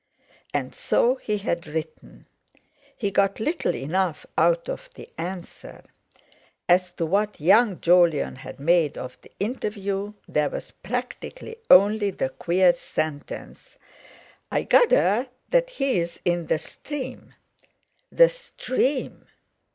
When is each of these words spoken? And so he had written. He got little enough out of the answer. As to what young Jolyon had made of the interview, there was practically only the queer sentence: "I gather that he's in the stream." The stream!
And 0.51 0.73
so 0.73 1.13
he 1.17 1.37
had 1.37 1.67
written. 1.67 2.25
He 2.97 3.11
got 3.11 3.39
little 3.39 3.75
enough 3.75 4.25
out 4.35 4.67
of 4.67 4.89
the 4.95 5.07
answer. 5.15 5.83
As 6.67 6.91
to 6.93 7.05
what 7.05 7.39
young 7.39 7.79
Jolyon 7.79 8.37
had 8.37 8.59
made 8.59 8.97
of 8.97 9.21
the 9.21 9.31
interview, 9.39 10.13
there 10.27 10.49
was 10.49 10.71
practically 10.71 11.57
only 11.69 12.09
the 12.09 12.29
queer 12.29 12.73
sentence: 12.73 13.77
"I 14.51 14.63
gather 14.63 15.27
that 15.51 15.69
he's 15.69 16.19
in 16.25 16.47
the 16.47 16.57
stream." 16.57 17.35
The 18.11 18.29
stream! 18.29 19.27